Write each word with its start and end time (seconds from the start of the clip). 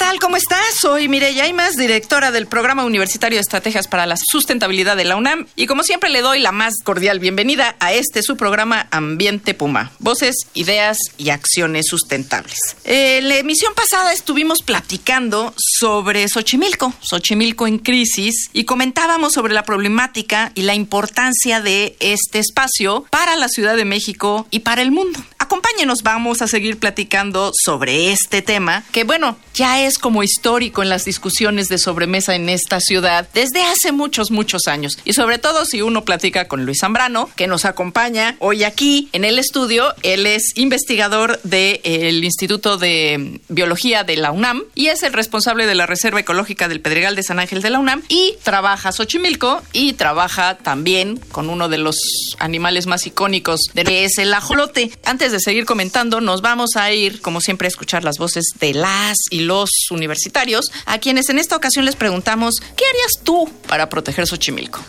Tal? 0.00 0.18
¿Cómo 0.18 0.38
estás? 0.38 0.64
Soy 0.80 1.08
Mireya 1.08 1.46
Imas, 1.46 1.76
directora 1.76 2.30
del 2.30 2.46
Programa 2.46 2.86
Universitario 2.86 3.36
de 3.36 3.42
Estrategias 3.42 3.86
para 3.86 4.06
la 4.06 4.16
Sustentabilidad 4.16 4.96
de 4.96 5.04
la 5.04 5.16
UNAM. 5.16 5.46
Y 5.56 5.66
como 5.66 5.82
siempre 5.82 6.08
le 6.08 6.22
doy 6.22 6.40
la 6.40 6.52
más 6.52 6.72
cordial 6.82 7.18
bienvenida 7.18 7.76
a 7.80 7.92
este 7.92 8.22
su 8.22 8.38
programa 8.38 8.86
Ambiente 8.92 9.52
Puma. 9.52 9.92
Voces, 9.98 10.36
ideas 10.54 10.96
y 11.18 11.28
acciones 11.28 11.84
sustentables. 11.86 12.56
En 12.84 13.28
la 13.28 13.36
emisión 13.36 13.74
pasada 13.74 14.14
estuvimos 14.14 14.62
platicando 14.62 15.52
sobre 15.58 16.26
Xochimilco, 16.28 16.94
Xochimilco 17.02 17.66
en 17.66 17.76
crisis, 17.76 18.48
y 18.54 18.64
comentábamos 18.64 19.34
sobre 19.34 19.52
la 19.52 19.64
problemática 19.64 20.50
y 20.54 20.62
la 20.62 20.74
importancia 20.74 21.60
de 21.60 21.96
este 22.00 22.38
espacio 22.38 23.04
para 23.10 23.36
la 23.36 23.48
Ciudad 23.48 23.76
de 23.76 23.84
México 23.84 24.46
y 24.50 24.60
para 24.60 24.80
el 24.80 24.92
mundo. 24.92 25.20
Acompáñenos, 25.50 26.04
vamos 26.04 26.42
a 26.42 26.46
seguir 26.46 26.78
platicando 26.78 27.50
sobre 27.52 28.12
este 28.12 28.40
tema, 28.40 28.84
que 28.92 29.02
bueno, 29.02 29.36
ya 29.52 29.84
es 29.84 29.98
como 29.98 30.22
histórico 30.22 30.80
en 30.80 30.88
las 30.88 31.04
discusiones 31.04 31.66
de 31.66 31.78
sobremesa 31.78 32.36
en 32.36 32.48
esta 32.48 32.78
ciudad 32.78 33.28
desde 33.34 33.60
hace 33.62 33.90
muchos, 33.90 34.30
muchos 34.30 34.68
años. 34.68 34.96
Y 35.04 35.12
sobre 35.14 35.38
todo 35.38 35.64
si 35.64 35.82
uno 35.82 36.04
platica 36.04 36.46
con 36.46 36.64
Luis 36.64 36.78
Zambrano, 36.82 37.28
que 37.34 37.48
nos 37.48 37.64
acompaña 37.64 38.36
hoy 38.38 38.62
aquí 38.62 39.08
en 39.12 39.24
el 39.24 39.40
estudio. 39.40 39.92
Él 40.04 40.24
es 40.24 40.56
investigador 40.56 41.40
del 41.42 42.22
Instituto 42.22 42.76
de 42.76 43.40
Biología 43.48 44.04
de 44.04 44.18
la 44.18 44.30
UNAM 44.30 44.62
y 44.76 44.86
es 44.86 45.02
el 45.02 45.12
responsable 45.12 45.66
de 45.66 45.74
la 45.74 45.86
Reserva 45.86 46.20
Ecológica 46.20 46.68
del 46.68 46.80
Pedregal 46.80 47.16
de 47.16 47.24
San 47.24 47.40
Ángel 47.40 47.60
de 47.60 47.70
la 47.70 47.80
UNAM 47.80 48.04
y 48.08 48.36
trabaja 48.44 48.92
Xochimilco 48.92 49.62
y 49.72 49.94
trabaja 49.94 50.58
también 50.58 51.16
con 51.32 51.50
uno 51.50 51.68
de 51.68 51.78
los 51.78 51.96
animales 52.38 52.86
más 52.86 53.04
icónicos 53.08 53.62
de 53.74 54.04
es 54.04 54.18
el 54.18 54.32
ajolote. 54.32 54.92
Antes 55.04 55.32
de 55.32 55.39
seguir 55.40 55.64
comentando, 55.64 56.20
nos 56.20 56.42
vamos 56.42 56.76
a 56.76 56.92
ir, 56.92 57.20
como 57.20 57.40
siempre, 57.40 57.66
a 57.66 57.68
escuchar 57.68 58.04
las 58.04 58.18
voces 58.18 58.44
de 58.58 58.74
las 58.74 59.16
y 59.30 59.40
los 59.40 59.70
universitarios, 59.90 60.70
a 60.86 60.98
quienes 60.98 61.28
en 61.28 61.38
esta 61.38 61.56
ocasión 61.56 61.84
les 61.84 61.96
preguntamos, 61.96 62.56
¿qué 62.76 62.84
harías 62.84 63.12
tú 63.22 63.50
para 63.66 63.88
proteger 63.88 64.26
Xochimilco? 64.26 64.80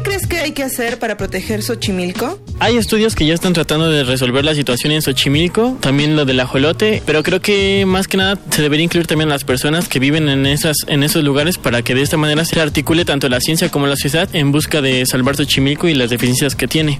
¿Qué 0.00 0.04
crees 0.04 0.26
que 0.26 0.38
hay 0.38 0.52
que 0.52 0.62
hacer 0.62 0.98
para 0.98 1.18
proteger 1.18 1.62
Xochimilco? 1.62 2.40
Hay 2.58 2.78
estudios 2.78 3.14
que 3.14 3.26
ya 3.26 3.34
están 3.34 3.52
tratando 3.52 3.90
de 3.90 4.02
resolver 4.02 4.46
la 4.46 4.54
situación 4.54 4.94
en 4.94 5.02
Xochimilco, 5.02 5.76
también 5.78 6.16
lo 6.16 6.24
del 6.24 6.40
ajolote, 6.40 7.02
pero 7.04 7.22
creo 7.22 7.42
que 7.42 7.84
más 7.86 8.08
que 8.08 8.16
nada 8.16 8.38
se 8.48 8.62
debería 8.62 8.84
incluir 8.84 9.06
también 9.06 9.28
las 9.28 9.44
personas 9.44 9.88
que 9.88 9.98
viven 9.98 10.30
en 10.30 10.46
esas 10.46 10.76
en 10.86 11.02
esos 11.02 11.22
lugares 11.22 11.58
para 11.58 11.82
que 11.82 11.94
de 11.94 12.00
esta 12.00 12.16
manera 12.16 12.46
se 12.46 12.58
articule 12.58 13.04
tanto 13.04 13.28
la 13.28 13.40
ciencia 13.40 13.68
como 13.68 13.86
la 13.86 13.96
sociedad 13.96 14.26
en 14.32 14.52
busca 14.52 14.80
de 14.80 15.04
salvar 15.04 15.36
Xochimilco 15.36 15.86
y 15.86 15.92
las 15.92 16.08
deficiencias 16.08 16.54
que 16.54 16.66
tiene. 16.66 16.98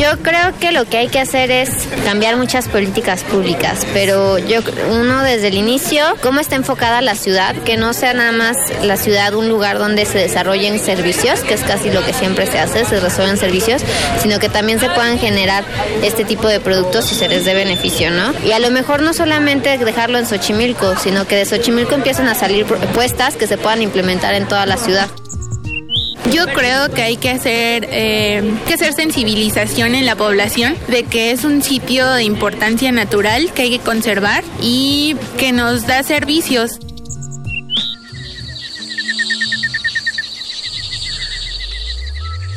Yo 0.00 0.16
creo 0.22 0.58
que 0.58 0.72
lo 0.72 0.86
que 0.86 0.96
hay 0.96 1.08
que 1.08 1.20
hacer 1.20 1.50
es 1.50 1.68
cambiar 2.06 2.38
muchas 2.38 2.68
políticas 2.68 3.22
públicas, 3.22 3.86
pero 3.92 4.38
yo 4.38 4.60
uno 4.90 5.22
desde 5.22 5.48
el 5.48 5.56
inicio, 5.56 6.02
cómo 6.22 6.40
está 6.40 6.56
enfocada 6.56 7.02
la 7.02 7.14
ciudad, 7.14 7.54
que 7.66 7.76
no 7.76 7.92
sea 7.92 8.14
nada 8.14 8.32
más 8.32 8.56
la 8.82 8.96
ciudad 8.96 9.34
un 9.34 9.50
lugar 9.50 9.78
donde 9.78 10.06
se 10.06 10.16
desarrollen 10.16 10.78
servicios, 10.78 11.40
que 11.40 11.52
es 11.52 11.60
casi 11.60 11.90
lo 11.90 12.02
que 12.02 12.14
siempre 12.14 12.46
se 12.46 12.58
hace, 12.58 12.86
se 12.86 12.98
resuelven 12.98 13.36
servicios, 13.36 13.82
sino 14.22 14.38
que 14.38 14.48
también 14.48 14.80
se 14.80 14.88
puedan 14.88 15.18
generar 15.18 15.64
este 16.02 16.24
tipo 16.24 16.48
de 16.48 16.60
productos 16.60 17.12
y 17.12 17.14
se 17.14 17.28
les 17.28 17.44
dé 17.44 17.52
beneficio, 17.52 18.10
¿no? 18.10 18.32
Y 18.42 18.52
a 18.52 18.58
lo 18.58 18.70
mejor 18.70 19.02
no 19.02 19.12
solamente 19.12 19.76
dejarlo 19.76 20.16
en 20.16 20.24
Xochimilco, 20.24 20.96
sino 20.96 21.26
que 21.26 21.36
de 21.36 21.44
Xochimilco 21.44 21.94
empiezan 21.94 22.26
a 22.26 22.34
salir 22.34 22.64
propuestas 22.64 23.36
que 23.36 23.46
se 23.46 23.58
puedan 23.58 23.82
implementar 23.82 24.32
en 24.32 24.48
toda 24.48 24.64
la 24.64 24.78
ciudad. 24.78 25.10
Yo 26.32 26.46
creo 26.46 26.90
que 26.90 27.02
hay 27.02 27.16
que 27.16 27.30
hacer, 27.30 27.88
eh, 27.90 28.42
que 28.66 28.74
hacer 28.74 28.92
sensibilización 28.92 29.94
en 29.94 30.06
la 30.06 30.14
población 30.14 30.76
de 30.88 31.02
que 31.02 31.32
es 31.32 31.44
un 31.44 31.62
sitio 31.62 32.08
de 32.12 32.24
importancia 32.24 32.92
natural 32.92 33.52
que 33.52 33.62
hay 33.62 33.70
que 33.70 33.78
conservar 33.80 34.44
y 34.62 35.16
que 35.38 35.52
nos 35.52 35.86
da 35.86 36.02
servicios. 36.02 36.78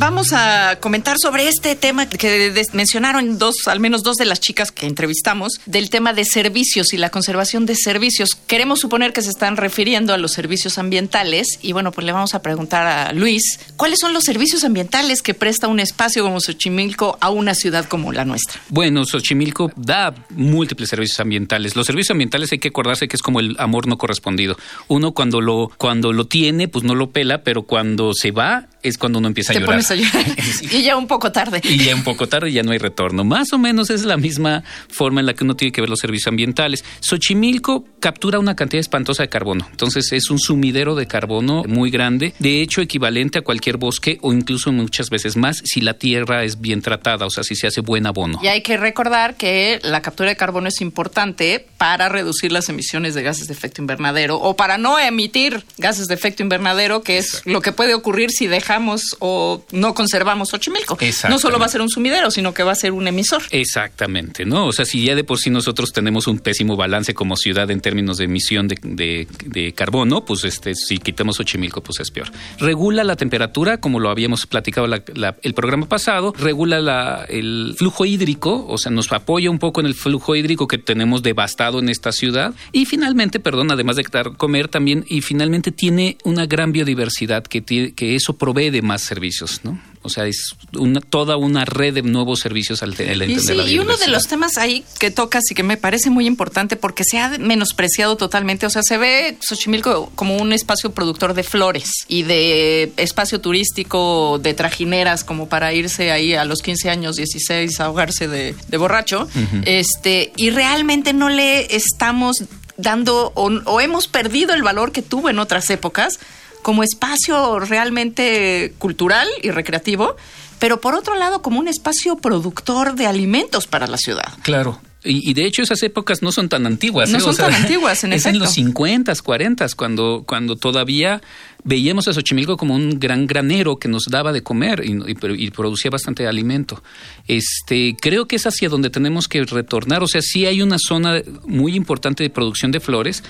Vamos 0.03 0.33
a 0.33 0.79
comentar 0.81 1.15
sobre 1.17 1.47
este 1.47 1.77
tema 1.77 2.09
que 2.09 2.53
mencionaron 2.73 3.39
dos, 3.39 3.69
al 3.69 3.79
menos 3.79 4.03
dos 4.03 4.17
de 4.17 4.25
las 4.25 4.41
chicas 4.41 4.69
que 4.69 4.85
entrevistamos, 4.85 5.61
del 5.65 5.89
tema 5.89 6.11
de 6.11 6.25
servicios 6.25 6.91
y 6.91 6.97
la 6.97 7.09
conservación 7.09 7.65
de 7.65 7.73
servicios. 7.77 8.35
Queremos 8.35 8.81
suponer 8.81 9.13
que 9.13 9.21
se 9.21 9.29
están 9.29 9.55
refiriendo 9.55 10.13
a 10.13 10.17
los 10.17 10.33
servicios 10.33 10.77
ambientales 10.77 11.57
y 11.61 11.71
bueno, 11.71 11.93
pues 11.93 12.05
le 12.05 12.11
vamos 12.11 12.35
a 12.35 12.41
preguntar 12.41 12.85
a 12.85 13.13
Luis, 13.13 13.61
¿cuáles 13.77 13.99
son 13.99 14.11
los 14.11 14.25
servicios 14.25 14.65
ambientales 14.65 15.21
que 15.21 15.33
presta 15.33 15.69
un 15.69 15.79
espacio 15.79 16.21
como 16.25 16.41
Xochimilco 16.41 17.17
a 17.21 17.29
una 17.29 17.55
ciudad 17.55 17.85
como 17.85 18.11
la 18.11 18.25
nuestra? 18.25 18.59
Bueno, 18.67 19.05
Xochimilco 19.05 19.71
da 19.77 20.13
múltiples 20.31 20.89
servicios 20.89 21.21
ambientales. 21.21 21.77
Los 21.77 21.87
servicios 21.87 22.11
ambientales 22.11 22.51
hay 22.51 22.59
que 22.59 22.67
acordarse 22.67 23.07
que 23.07 23.15
es 23.15 23.21
como 23.21 23.39
el 23.39 23.55
amor 23.57 23.87
no 23.87 23.97
correspondido. 23.97 24.57
Uno 24.89 25.13
cuando 25.13 25.39
lo, 25.39 25.71
cuando 25.77 26.11
lo 26.11 26.25
tiene, 26.25 26.67
pues 26.67 26.83
no 26.83 26.93
lo 26.93 27.11
pela, 27.11 27.43
pero 27.43 27.63
cuando 27.63 28.13
se 28.13 28.31
va, 28.31 28.67
es 28.83 28.97
cuando 28.97 29.19
uno 29.19 29.29
empieza 29.29 29.53
a 29.53 29.55
llorar. 29.55 29.69
Pones 29.69 29.91
a 29.91 29.95
llorar. 29.95 30.25
y 30.71 30.83
ya 30.83 30.97
un 30.97 31.07
poco 31.07 31.31
tarde. 31.31 31.61
Y 31.63 31.77
ya 31.77 31.95
un 31.95 32.03
poco 32.03 32.27
tarde 32.27 32.51
ya 32.51 32.63
no 32.63 32.71
hay 32.71 32.77
retorno. 32.77 33.23
Más 33.23 33.53
o 33.53 33.57
menos 33.57 33.89
es 33.89 34.05
la 34.05 34.17
misma 34.17 34.63
forma 34.89 35.21
en 35.21 35.25
la 35.25 35.33
que 35.33 35.43
uno 35.43 35.55
tiene 35.55 35.71
que 35.71 35.81
ver 35.81 35.89
los 35.89 35.99
servicios 35.99 36.27
ambientales. 36.27 36.83
Xochimilco 36.99 37.85
captura 37.99 38.39
una 38.39 38.55
cantidad 38.55 38.79
espantosa 38.79 39.23
de 39.23 39.29
carbono. 39.29 39.67
Entonces 39.71 40.11
es 40.11 40.29
un 40.29 40.39
sumidero 40.39 40.95
de 40.95 41.07
carbono 41.07 41.63
muy 41.63 41.89
grande, 41.89 42.33
de 42.39 42.61
hecho 42.61 42.81
equivalente 42.81 43.39
a 43.39 43.41
cualquier 43.41 43.77
bosque 43.77 44.17
o 44.21 44.33
incluso 44.33 44.71
muchas 44.71 45.09
veces 45.09 45.37
más 45.37 45.61
si 45.63 45.81
la 45.81 45.95
tierra 45.95 46.43
es 46.43 46.59
bien 46.59 46.81
tratada, 46.81 47.25
o 47.25 47.29
sea, 47.29 47.43
si 47.43 47.55
se 47.55 47.67
hace 47.67 47.81
buen 47.81 48.05
abono. 48.05 48.39
Y 48.43 48.47
hay 48.47 48.61
que 48.61 48.77
recordar 48.77 49.35
que 49.35 49.79
la 49.83 50.01
captura 50.01 50.29
de 50.29 50.35
carbono 50.35 50.67
es 50.67 50.81
importante 50.81 51.65
para 51.77 52.09
reducir 52.09 52.51
las 52.51 52.69
emisiones 52.69 53.13
de 53.13 53.23
gases 53.23 53.47
de 53.47 53.53
efecto 53.53 53.81
invernadero 53.81 54.37
o 54.37 54.55
para 54.55 54.77
no 54.77 54.99
emitir 54.99 55.63
gases 55.77 56.07
de 56.07 56.15
efecto 56.15 56.43
invernadero, 56.43 57.01
que 57.01 57.17
es 57.17 57.41
lo 57.45 57.61
que 57.61 57.71
puede 57.71 57.93
ocurrir 57.93 58.31
si 58.31 58.47
deja 58.47 58.72
o 59.19 59.63
no 59.71 59.93
conservamos 59.93 60.49
Xochimilco. 60.49 60.97
No 61.29 61.39
solo 61.39 61.59
va 61.59 61.65
a 61.65 61.69
ser 61.69 61.81
un 61.81 61.89
sumidero, 61.89 62.31
sino 62.31 62.53
que 62.53 62.63
va 62.63 62.71
a 62.71 62.75
ser 62.75 62.91
un 62.91 63.07
emisor. 63.07 63.41
Exactamente, 63.51 64.45
¿no? 64.45 64.67
O 64.67 64.71
sea, 64.71 64.85
si 64.85 65.03
ya 65.03 65.15
de 65.15 65.23
por 65.23 65.39
sí 65.39 65.49
nosotros 65.49 65.91
tenemos 65.91 66.27
un 66.27 66.39
pésimo 66.39 66.75
balance 66.75 67.13
como 67.13 67.35
ciudad 67.35 67.69
en 67.71 67.81
términos 67.81 68.17
de 68.17 68.25
emisión 68.25 68.67
de, 68.67 69.73
carbono, 69.75 70.25
pues 70.25 70.43
este, 70.43 70.75
si 70.75 70.97
quitamos 70.97 71.37
Xochimilco, 71.37 71.81
pues 71.81 71.99
es 71.99 72.11
peor. 72.11 72.31
Regula 72.59 73.03
la 73.03 73.15
temperatura, 73.15 73.79
como 73.79 73.99
lo 73.99 74.09
habíamos 74.09 74.45
platicado 74.45 74.87
el 74.87 75.53
programa 75.53 75.87
pasado, 75.87 76.33
regula 76.37 77.25
el 77.29 77.75
flujo 77.77 78.05
hídrico, 78.05 78.65
o 78.67 78.77
sea, 78.77 78.91
nos 78.91 79.11
apoya 79.11 79.49
un 79.49 79.59
poco 79.59 79.79
en 79.79 79.87
el 79.87 79.93
flujo 79.93 80.35
hídrico 80.35 80.67
que 80.67 80.77
tenemos 80.77 81.23
devastado 81.23 81.79
en 81.79 81.89
esta 81.89 82.11
ciudad. 82.11 82.53
Y 82.71 82.85
finalmente, 82.85 83.39
perdón, 83.39 83.71
además 83.71 83.95
de 83.95 84.03
comer 84.37 84.67
también, 84.67 85.05
y 85.07 85.21
finalmente 85.21 85.71
tiene 85.71 86.17
una 86.23 86.45
gran 86.45 86.71
biodiversidad 86.71 87.43
que, 87.43 87.63
que 87.63 88.15
eso 88.15 88.37
provee 88.37 88.62
de 88.71 88.81
más 88.81 89.01
servicios, 89.01 89.61
¿no? 89.63 89.79
O 90.05 90.09
sea, 90.09 90.27
es 90.27 90.55
una, 90.77 90.99
toda 90.99 91.37
una 91.37 91.63
red 91.63 91.93
de 91.93 92.01
nuevos 92.01 92.41
servicios 92.41 92.83
al 92.83 92.91
entender 92.91 93.29
y, 93.29 93.39
sí, 93.39 93.53
y 93.53 93.79
uno 93.79 93.95
de 93.95 94.09
los 94.09 94.27
temas 94.27 94.57
ahí 94.57 94.83
que 94.99 95.11
tocas 95.11 95.43
y 95.49 95.55
que 95.55 95.63
me 95.63 95.77
parece 95.77 96.09
muy 96.09 96.27
importante 96.27 96.75
porque 96.75 97.05
se 97.05 97.19
ha 97.19 97.37
menospreciado 97.37 98.17
totalmente, 98.17 98.65
o 98.65 98.69
sea, 98.69 98.83
se 98.83 98.97
ve 98.97 99.37
Xochimilco 99.39 100.11
como 100.15 100.35
un 100.37 100.51
espacio 100.51 100.91
productor 100.91 101.33
de 101.33 101.43
flores 101.43 101.89
y 102.09 102.23
de 102.23 102.91
espacio 102.97 103.39
turístico 103.39 104.39
de 104.43 104.53
trajineras 104.53 105.23
como 105.23 105.47
para 105.47 105.73
irse 105.73 106.11
ahí 106.11 106.33
a 106.33 106.43
los 106.43 106.61
15 106.61 106.89
años, 106.89 107.15
16, 107.15 107.79
a 107.79 107.85
ahogarse 107.85 108.27
de, 108.27 108.55
borracho, 108.77 109.29
este, 109.65 110.33
y 110.35 110.49
realmente 110.49 111.13
no 111.13 111.29
le 111.29 111.73
estamos 111.73 112.43
dando 112.75 113.31
o 113.35 113.81
hemos 113.81 114.07
perdido 114.07 114.53
el 114.53 114.63
valor 114.63 114.91
que 114.91 115.01
tuvo 115.01 115.29
en 115.29 115.39
otras 115.39 115.69
épocas 115.69 116.19
como 116.63 116.81
espacio 116.83 117.59
realmente 117.59 118.73
cultural 118.79 119.27
y 119.43 119.51
recreativo, 119.51 120.15
pero 120.59 120.81
por 120.81 120.95
otro 120.95 121.15
lado 121.15 121.41
como 121.41 121.59
un 121.59 121.67
espacio 121.67 122.17
productor 122.17 122.95
de 122.95 123.05
alimentos 123.05 123.67
para 123.67 123.85
la 123.85 123.97
ciudad. 123.97 124.33
Claro. 124.41 124.81
Y, 125.05 125.29
y 125.29 125.33
de 125.33 125.45
hecho 125.45 125.61
esas 125.61 125.83
épocas 125.83 126.21
no 126.21 126.31
son 126.31 126.47
tan 126.47 126.65
antiguas. 126.65 127.09
No 127.09 127.17
¿eh? 127.17 127.21
son 127.21 127.35
tan 127.35 127.53
antiguas, 127.53 128.05
en 128.05 128.13
Es 128.13 128.25
en 128.25 128.39
los 128.39 128.51
50, 128.53 129.13
40, 129.21 129.67
cuando, 129.75 130.23
cuando 130.25 130.55
todavía 130.55 131.21
veíamos 131.65 132.07
a 132.07 132.13
Xochimilco 132.13 132.55
como 132.55 132.73
un 132.73 132.97
gran 133.01 133.27
granero 133.27 133.75
que 133.75 133.89
nos 133.89 134.05
daba 134.09 134.31
de 134.31 134.43
comer 134.43 134.81
y, 134.85 135.11
y- 135.11 135.15
pero- 135.15 135.35
y 135.35 135.51
producía 135.51 135.91
bastante 135.91 136.25
alimento. 136.25 136.81
Este, 137.27 137.97
creo 137.99 138.27
que 138.27 138.37
es 138.37 138.45
hacia 138.47 138.69
donde 138.69 138.89
tenemos 138.89 139.27
que 139.27 139.43
retornar. 139.43 140.03
O 140.03 140.07
sea, 140.07 140.21
sí 140.21 140.45
hay 140.45 140.61
una 140.61 140.77
zona 140.79 141.21
muy 141.45 141.75
importante 141.75 142.23
de 142.23 142.29
producción 142.29 142.71
de 142.71 142.79
flores, 142.79 143.23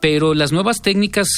pero 0.00 0.34
las 0.34 0.52
nuevas 0.52 0.82
técnicas 0.82 1.28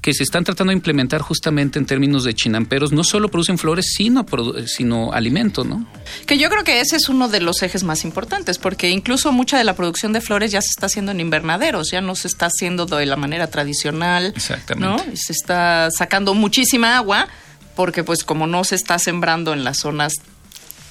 que 0.00 0.14
se 0.14 0.22
están 0.22 0.44
tratando 0.44 0.70
de 0.70 0.76
implementar 0.76 1.20
justamente 1.20 1.78
en 1.80 1.86
términos 1.86 2.22
de 2.22 2.32
chinamperos 2.32 2.92
no 2.92 3.02
solo 3.02 3.28
producen 3.28 3.58
flores, 3.58 3.92
sino, 3.96 4.24
produ- 4.24 4.66
sino 4.68 5.12
alimento, 5.12 5.64
¿no? 5.64 5.84
Que 6.26 6.38
yo 6.38 6.48
creo 6.48 6.62
que 6.62 6.80
ese 6.80 6.94
es 6.96 7.08
uno 7.08 7.28
de 7.28 7.40
los 7.40 7.62
ejes 7.64 7.82
más 7.82 8.04
importantes, 8.04 8.58
porque 8.58 8.90
incluso 8.90 9.32
mucha 9.32 9.58
de 9.58 9.64
la 9.64 9.74
producción 9.74 10.12
de 10.12 10.20
flores 10.20 10.52
ya 10.52 10.60
se 10.62 10.68
está 10.70 10.86
haciendo 10.86 11.10
en 11.10 11.18
invernaderos, 11.20 11.90
ya 11.90 12.00
no 12.00 12.14
se 12.14 12.28
está 12.28 12.46
haciendo 12.46 12.86
de 12.86 13.04
la 13.04 13.16
manera 13.16 13.48
tradicional. 13.48 14.32
Exactamente. 14.36 15.04
¿no? 15.06 15.12
Y 15.12 15.16
se 15.16 15.32
está 15.32 15.90
sacando 15.90 16.34
muchísima 16.34 16.96
agua, 16.96 17.26
porque 17.74 18.04
pues 18.04 18.22
como 18.22 18.46
no 18.46 18.62
se 18.62 18.76
está 18.76 18.98
sembrando 19.00 19.52
en 19.52 19.64
las 19.64 19.78
zonas 19.78 20.14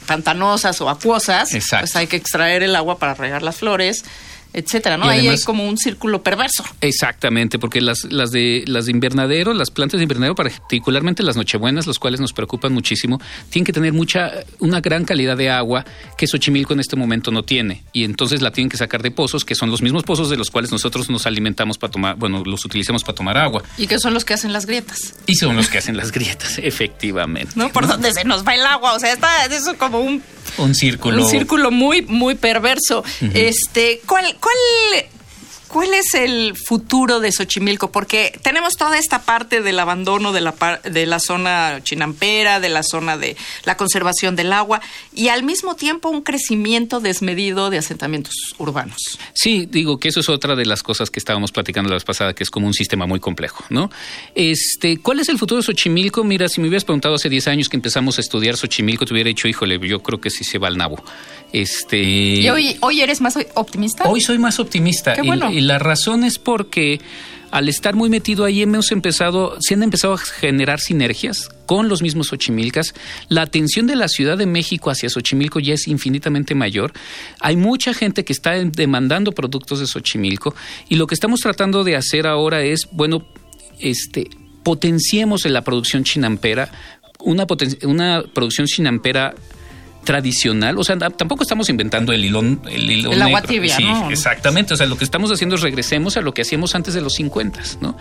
pantanosas 0.08 0.82
o 0.82 0.90
acuosas, 0.90 1.54
Exacto. 1.54 1.84
pues 1.86 1.96
hay 1.96 2.08
que 2.08 2.16
extraer 2.18 2.64
el 2.64 2.76
agua 2.76 3.00
para 3.00 3.14
regar 3.16 3.42
las 3.42 3.56
flores, 3.56 4.06
etcétera, 4.56 4.98
¿no? 4.98 5.06
Y 5.08 5.18
Ahí 5.18 5.28
hay 5.28 5.42
como 5.42 5.68
un 5.68 5.78
círculo 5.78 6.24
perverso. 6.24 6.64
Exactamente, 6.82 7.60
porque 7.60 7.82
las, 7.82 8.06
las 8.06 8.32
de 8.32 8.64
las 8.68 8.86
de 8.86 8.92
invernadero, 8.92 9.54
las 9.54 9.70
plantas 9.70 10.00
de 10.00 10.04
invernadero, 10.04 10.36
particularmente 10.36 11.24
las 11.24 11.36
nochebuenas, 11.36 11.86
los 11.88 12.00
cuales 12.00 12.20
nos 12.20 12.34
preocupan 12.34 12.74
muchísimo, 12.74 13.20
tienen 13.50 13.66
que 13.66 13.74
tener 13.74 13.94
mucha, 13.94 14.32
una 14.60 14.80
gran 14.82 15.04
calidad 15.06 15.36
de 15.36 15.50
agua 15.50 15.86
que 16.18 16.26
Xochimilco 16.26 16.74
en 16.74 16.80
este 16.80 16.96
momento 16.96 17.32
no 17.32 17.44
tiene. 17.44 17.84
Y 17.92 18.06
entonces 18.06 18.42
la 18.42 18.52
tienen 18.52 18.70
que 18.70 18.78
sacar 18.78 19.02
de 19.02 19.12
pozos, 19.12 19.44
que 19.44 19.56
son 19.56 19.70
los 19.70 19.82
mismos 19.82 20.04
pozos 20.04 20.30
de 20.30 20.38
los 20.38 20.50
cuales 20.50 20.72
nosotros 20.72 21.10
nos 21.10 21.26
alimentamos 21.26 21.78
para 21.78 21.92
tomar, 21.92 22.16
bueno, 22.16 22.44
los 22.46 22.64
utilizamos 22.66 23.04
para 23.04 23.16
tomar 23.16 23.38
agua. 23.38 23.64
Y 23.78 23.88
que 23.88 24.00
son 24.00 24.14
los 24.14 24.24
que 24.24 24.34
hacen 24.34 24.54
las 24.54 24.66
grietas, 24.66 25.16
Y 25.28 25.36
son 25.36 25.56
los 25.56 25.68
que 25.68 25.80
hacen 25.80 25.98
las 25.98 26.12
grietas, 26.12 26.58
efectivamente. 26.64 27.54
¿no? 27.56 27.70
Por 27.72 27.88
donde 27.88 28.14
se 28.14 28.24
nos 28.24 28.46
va 28.48 28.56
el 28.56 28.66
agua, 28.66 28.94
o 28.94 29.00
sea, 29.00 29.12
está 29.12 29.46
eso 29.46 29.78
como 29.78 30.00
un 30.00 30.24
Un 30.58 30.74
círculo. 30.76 31.24
Un 31.24 31.30
círculo 31.30 31.72
muy, 31.72 32.02
muy 32.04 32.36
perverso. 32.36 33.04
Este, 33.34 34.02
¿cuál, 34.06 34.36
cuál, 34.46 35.06
¿Cuál 35.68 35.94
es 35.94 36.14
el 36.14 36.56
futuro 36.56 37.20
de 37.20 37.32
Xochimilco? 37.32 37.92
Porque 37.92 38.40
tenemos 38.44 38.78
toda 38.78 38.98
esta 38.98 39.24
parte 39.24 39.62
del 39.62 39.80
abandono 39.80 40.32
de 40.32 40.42
la, 40.42 40.54
de 40.84 41.06
la 41.06 41.20
zona 41.20 41.82
chinampera, 41.84 42.60
de 42.60 42.70
la 42.70 42.84
zona 42.84 43.18
de 43.18 43.36
la 43.66 43.76
conservación 43.76 44.36
del 44.36 44.54
agua 44.54 44.80
y 45.14 45.30
al 45.30 45.44
mismo 45.44 45.76
tiempo 45.76 46.10
un 46.10 46.22
crecimiento 46.22 47.00
desmedido 47.00 47.70
de 47.72 47.80
asentamientos 47.80 48.36
urbanos. 48.58 49.20
Sí, 49.34 49.68
digo 49.70 50.00
que 50.00 50.10
eso 50.10 50.20
es 50.20 50.30
otra 50.30 50.56
de 50.56 50.66
las 50.66 50.84
cosas 50.84 51.10
que 51.10 51.20
estábamos 51.20 51.52
platicando 51.52 51.90
la 51.90 51.96
vez 51.96 52.06
pasada, 52.06 52.34
que 52.34 52.44
es 52.44 52.52
como 52.52 52.68
un 52.68 52.74
sistema 52.74 53.06
muy 53.06 53.20
complejo, 53.20 53.66
¿no? 53.70 53.90
Este, 54.36 55.00
¿cuál 55.00 55.20
es 55.20 55.30
el 55.30 55.38
futuro 55.40 55.62
de 55.62 55.66
Xochimilco? 55.66 56.24
Mira, 56.24 56.48
si 56.48 56.62
me 56.62 56.68
hubieras 56.68 56.86
preguntado 56.86 57.16
hace 57.16 57.28
10 57.28 57.48
años 57.48 57.70
que 57.70 57.76
empezamos 57.76 58.18
a 58.20 58.22
estudiar 58.22 58.56
Xochimilco, 58.56 59.06
te 59.06 59.14
hubiera 59.14 59.28
dicho, 59.28 59.48
híjole, 59.48 59.80
yo 59.80 60.02
creo 60.02 60.22
que 60.22 60.30
sí 60.30 60.44
se 60.44 60.60
va 60.60 60.68
al 60.68 60.78
nabo. 60.78 61.04
Este, 61.56 62.04
¿Y 62.04 62.50
hoy, 62.50 62.76
hoy 62.82 63.00
eres 63.02 63.22
más 63.22 63.38
optimista? 63.54 64.04
Hoy 64.10 64.20
soy 64.20 64.38
más 64.38 64.60
optimista. 64.60 65.14
Qué 65.14 65.22
Y- 65.24 65.28
bueno. 65.28 65.50
y, 65.54 65.62
la 65.62 65.80
razón 65.80 66.26
es 66.26 66.38
porque 66.38 67.00
al 67.50 67.70
estar 67.70 67.96
muy 67.96 68.10
metido 68.10 68.44
ahí 68.44 68.62
hemos 68.62 68.92
empezado, 68.92 69.56
se 69.62 69.74
han 69.76 69.82
empezado 69.84 70.16
a 70.16 70.18
generar 70.18 70.82
sinergias 70.82 71.48
con 71.66 71.88
los 71.88 72.02
mismos 72.02 72.28
Xochimilcas. 72.28 72.94
La 73.30 73.44
atención 73.44 73.88
de 73.88 73.96
la 73.96 74.10
Ciudad 74.10 74.38
de 74.38 74.46
México 74.46 74.90
hacia 74.90 75.10
Xochimilco 75.10 75.62
ya 75.62 75.76
es 75.76 75.88
infinitamente 75.88 76.56
mayor. 76.56 76.92
Hay 77.40 77.56
mucha 77.56 77.94
gente 77.94 78.26
que 78.26 78.34
está 78.34 78.52
demandando 78.52 79.32
productos 79.32 79.80
de 79.80 79.88
Xochimilco 79.88 80.54
y 80.90 80.96
lo 80.96 81.08
que 81.08 81.16
estamos 81.16 81.40
tratando 81.40 81.86
de 81.86 81.96
hacer 81.96 82.28
ahora 82.28 82.64
es, 82.64 82.90
bueno, 82.92 83.26
este, 83.80 84.28
potenciemos 84.64 85.46
en 85.46 85.54
la 85.54 85.62
producción 85.62 86.04
chinampera, 86.04 86.70
una, 87.20 87.48
poten- 87.48 87.82
una 87.86 88.24
producción 88.34 88.68
chinampera 88.68 89.34
tradicional, 90.06 90.78
o 90.78 90.84
sea, 90.86 90.98
tampoco 90.98 91.44
estamos 91.44 91.70
inventando 91.70 92.14
el 92.14 92.24
hilón, 92.24 92.62
el 92.72 92.90
hilo 92.90 93.12
El 93.12 93.22
agua 93.22 93.42
negro. 93.42 93.54
tibia, 93.54 93.76
Sí, 93.76 93.84
¿no? 93.84 94.10
exactamente, 94.10 94.74
o 94.74 94.78
sea, 94.78 94.86
lo 94.88 94.98
que 94.98 95.04
estamos 95.04 95.30
haciendo 95.32 95.56
es 95.56 95.62
regresemos 95.62 96.16
a 96.16 96.22
lo 96.22 96.34
que 96.34 96.44
hacíamos 96.44 96.74
antes 96.76 96.94
de 96.94 97.02
los 97.02 97.14
50, 97.16 97.60
¿no? 97.82 97.98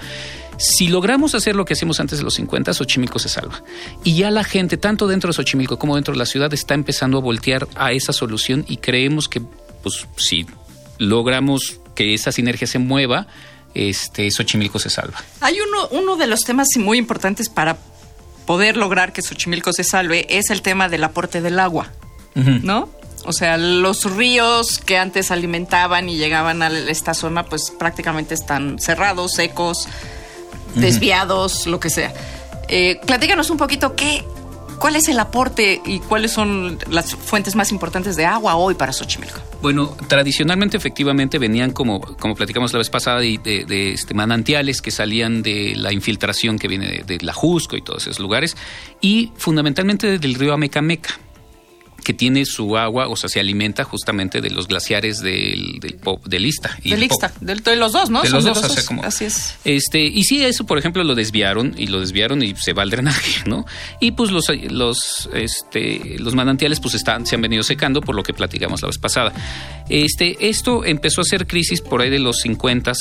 Si 0.56 0.86
logramos 0.86 1.34
hacer 1.34 1.56
lo 1.56 1.64
que 1.64 1.72
hacíamos 1.72 1.98
antes 1.98 2.18
de 2.18 2.24
los 2.24 2.34
50, 2.34 2.72
Xochimilco 2.74 3.18
se 3.18 3.28
salva. 3.28 3.60
Y 4.04 4.14
ya 4.14 4.30
la 4.30 4.44
gente, 4.44 4.76
tanto 4.76 5.08
dentro 5.08 5.28
de 5.28 5.34
Xochimilco 5.34 5.78
como 5.80 5.96
dentro 5.96 6.12
de 6.12 6.18
la 6.18 6.26
ciudad, 6.26 6.54
está 6.54 6.74
empezando 6.74 7.18
a 7.18 7.20
voltear 7.20 7.66
a 7.74 7.90
esa 7.90 8.12
solución 8.12 8.64
y 8.68 8.76
creemos 8.76 9.28
que, 9.28 9.42
pues, 9.82 10.06
si 10.16 10.46
logramos 10.98 11.80
que 11.96 12.14
esa 12.14 12.30
sinergia 12.30 12.66
se 12.68 12.78
mueva, 12.78 13.26
este, 13.74 14.30
Xochimilco 14.30 14.78
se 14.78 14.90
salva. 14.90 15.20
Hay 15.40 15.56
uno, 15.60 15.88
uno 15.90 16.16
de 16.16 16.28
los 16.28 16.40
temas 16.42 16.68
muy 16.76 16.98
importantes 16.98 17.48
para 17.48 17.76
poder 18.46 18.76
lograr 18.76 19.12
que 19.12 19.22
Xochimilco 19.22 19.72
se 19.72 19.84
salve 19.84 20.26
es 20.28 20.50
el 20.50 20.62
tema 20.62 20.88
del 20.88 21.04
aporte 21.04 21.40
del 21.40 21.58
agua, 21.58 21.92
¿no? 22.34 22.88
O 23.26 23.32
sea, 23.32 23.56
los 23.56 24.04
ríos 24.16 24.78
que 24.78 24.98
antes 24.98 25.30
alimentaban 25.30 26.08
y 26.08 26.16
llegaban 26.16 26.62
a 26.62 26.68
esta 26.68 27.14
zona, 27.14 27.46
pues 27.46 27.72
prácticamente 27.78 28.34
están 28.34 28.78
cerrados, 28.78 29.32
secos, 29.32 29.88
desviados, 30.74 31.66
lo 31.66 31.80
que 31.80 31.90
sea. 31.90 32.12
Eh, 32.68 33.00
platícanos 33.06 33.50
un 33.50 33.56
poquito 33.56 33.94
qué, 33.94 34.24
cuál 34.78 34.96
es 34.96 35.08
el 35.08 35.18
aporte 35.18 35.80
y 35.84 36.00
cuáles 36.00 36.32
son 36.32 36.78
las 36.90 37.14
fuentes 37.14 37.54
más 37.56 37.72
importantes 37.72 38.16
de 38.16 38.26
agua 38.26 38.56
hoy 38.56 38.74
para 38.74 38.92
Xochimilco. 38.92 39.40
Bueno, 39.62 39.96
tradicionalmente 40.08 40.76
efectivamente 40.76 41.38
venían 41.38 41.70
como, 41.72 42.00
como 42.00 42.34
platicamos 42.34 42.72
la 42.72 42.78
vez 42.78 42.90
pasada 42.90 43.20
de, 43.20 43.38
de- 43.66 43.92
este, 43.92 44.14
manantiales 44.14 44.82
que 44.82 44.90
salían 44.90 45.42
de 45.42 45.74
la 45.76 45.92
infiltración 45.92 46.58
que 46.58 46.68
viene 46.68 46.86
de, 46.86 47.04
de 47.18 47.24
la 47.24 47.32
Jusco 47.32 47.76
y 47.76 47.82
todos 47.82 48.02
esos 48.06 48.18
lugares 48.20 48.56
y 49.00 49.32
fundamentalmente 49.36 50.18
del 50.18 50.34
río 50.34 50.52
Amecameca 50.54 51.18
que 52.04 52.14
tiene 52.14 52.44
su 52.44 52.76
agua, 52.76 53.08
o 53.08 53.16
sea, 53.16 53.28
se 53.28 53.40
alimenta 53.40 53.82
justamente 53.82 54.40
de 54.40 54.50
los 54.50 54.68
glaciares 54.68 55.20
del, 55.20 55.80
del, 55.80 55.94
Po- 55.94 56.20
del 56.24 56.46
Ista. 56.46 56.78
y 56.84 56.90
Del 56.90 57.08
del- 57.40 57.62
de 57.62 57.76
los 57.76 57.92
dos, 57.92 58.10
¿no? 58.10 58.22
De 58.22 58.28
los 58.30 58.44
dos, 58.44 58.58
o 58.62 58.68
sea, 58.68 58.84
como- 58.84 59.02
Así 59.02 59.24
es. 59.24 59.56
Este, 59.64 60.04
y 60.04 60.22
sí, 60.24 60.44
eso, 60.44 60.64
por 60.66 60.78
ejemplo, 60.78 61.02
lo 61.02 61.14
desviaron 61.14 61.74
y 61.76 61.86
lo 61.88 61.98
desviaron 62.00 62.42
y 62.42 62.54
se 62.56 62.72
va 62.74 62.82
al 62.82 62.90
drenaje, 62.90 63.42
¿no? 63.48 63.64
Y 64.00 64.12
pues 64.12 64.30
los, 64.30 64.46
los, 64.70 65.28
este, 65.34 66.16
los 66.20 66.34
manantiales 66.34 66.78
pues 66.78 66.94
están, 66.94 67.26
se 67.26 67.34
han 67.34 67.42
venido 67.42 67.62
secando 67.62 68.00
por 68.00 68.14
lo 68.14 68.22
que 68.22 68.34
platicamos 68.34 68.82
la 68.82 68.88
vez 68.88 68.98
pasada. 68.98 69.32
Este, 69.88 70.48
esto 70.48 70.84
empezó 70.84 71.20
a 71.22 71.24
ser 71.24 71.46
crisis 71.46 71.80
por 71.80 72.00
ahí 72.02 72.10
de 72.10 72.18
los 72.18 72.36
50 72.42 72.92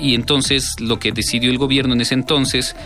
y 0.00 0.14
entonces 0.14 0.74
lo 0.80 0.98
que 0.98 1.10
decidió 1.12 1.50
el 1.50 1.58
gobierno 1.58 1.94
en 1.94 2.00
ese 2.00 2.14
entonces 2.14 2.76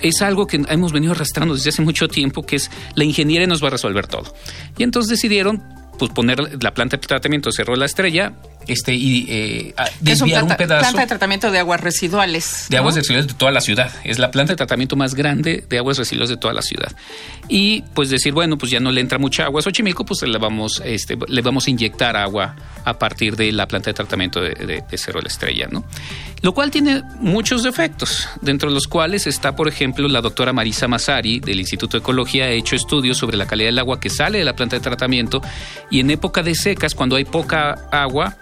es 0.00 0.22
algo 0.22 0.46
que 0.46 0.62
hemos 0.68 0.92
venido 0.92 1.12
arrastrando 1.12 1.54
desde 1.54 1.70
hace 1.70 1.82
mucho 1.82 2.08
tiempo, 2.08 2.42
que 2.44 2.56
es 2.56 2.70
la 2.94 3.04
ingeniería 3.04 3.46
nos 3.46 3.62
va 3.62 3.68
a 3.68 3.72
resolver 3.72 4.06
todo. 4.06 4.34
Y 4.76 4.82
entonces 4.82 5.10
decidieron 5.10 5.62
pues 5.98 6.12
poner 6.12 6.62
la 6.62 6.74
planta 6.74 6.96
de 6.96 7.06
tratamiento 7.06 7.50
Cerro 7.50 7.72
de 7.72 7.80
la 7.80 7.86
Estrella 7.86 8.34
este, 8.68 8.94
y 8.94 9.26
eh, 9.28 9.74
un 9.78 10.04
desviar 10.04 10.42
un, 10.42 10.48
planta, 10.48 10.56
pedazo 10.56 10.80
planta 10.82 11.00
de 11.02 11.06
tratamiento 11.06 11.50
de 11.50 11.58
aguas 11.58 11.80
residuales. 11.80 12.66
de 12.68 12.76
¿no? 12.76 12.82
aguas 12.82 12.94
residuales 12.94 13.26
de 13.26 13.34
toda 13.34 13.50
la 13.50 13.60
ciudad. 13.60 13.90
Es 14.04 14.18
la 14.18 14.30
planta 14.30 14.52
de 14.52 14.56
tratamiento 14.56 14.94
más 14.96 15.14
grande 15.14 15.64
de 15.68 15.78
aguas 15.78 15.98
residuales 15.98 16.30
de 16.30 16.36
toda 16.36 16.54
la 16.54 16.62
ciudad. 16.62 16.92
Y 17.48 17.82
pues 17.94 18.10
decir, 18.10 18.32
bueno, 18.32 18.56
pues 18.58 18.70
ya 18.70 18.80
no 18.80 18.92
le 18.92 19.00
entra 19.00 19.18
mucha 19.18 19.44
agua 19.44 19.60
a 19.60 19.62
Xochimilco, 19.62 20.04
pues 20.04 20.22
le 20.22 20.38
vamos, 20.38 20.82
este, 20.84 21.16
le 21.28 21.42
vamos 21.42 21.66
a 21.66 21.70
inyectar 21.70 22.16
agua 22.16 22.54
a 22.84 22.98
partir 22.98 23.36
de 23.36 23.50
la 23.52 23.66
planta 23.66 23.90
de 23.90 23.94
tratamiento 23.94 24.40
de, 24.40 24.50
de- 24.50 24.84
de 24.88 24.98
Cerro 24.98 25.18
de 25.20 25.24
la 25.24 25.28
Estrella, 25.28 25.66
¿no? 25.70 25.84
Lo 26.42 26.54
cual 26.54 26.70
tiene 26.70 27.02
muchos 27.20 27.62
defectos, 27.62 28.28
dentro 28.42 28.68
de 28.68 28.74
los 28.74 28.86
cuales 28.86 29.26
está, 29.26 29.56
por 29.56 29.66
ejemplo, 29.68 30.06
la 30.08 30.20
doctora 30.20 30.52
Marisa 30.52 30.86
Masari 30.88 31.40
del 31.40 31.58
Instituto 31.58 31.96
de 31.96 32.02
Ecología 32.02 32.44
ha 32.44 32.50
hecho 32.50 32.76
estudios 32.76 33.18
sobre 33.18 33.36
la 33.36 33.46
calidad 33.46 33.68
del 33.68 33.78
agua 33.78 33.98
que 33.98 34.08
sale 34.10 34.38
de 34.38 34.44
la 34.44 34.54
planta 34.54 34.76
de 34.76 34.80
tratamiento 34.80 35.40
y 35.90 36.00
en 36.00 36.10
época 36.10 36.42
de 36.42 36.54
secas, 36.54 36.94
cuando 36.94 37.16
hay 37.16 37.24
poca 37.24 37.72
agua, 37.90 38.36